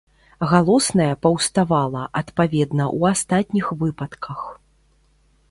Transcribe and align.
Галосная 0.51 1.09
паўставала, 1.25 2.07
адпаведна, 2.23 2.89
у 3.01 3.09
астатніх 3.13 3.65
выпадках. 3.83 4.39